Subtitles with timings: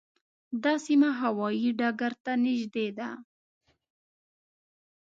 [0.63, 3.09] دا سیمه هوايي ډګر ته نږدې ده.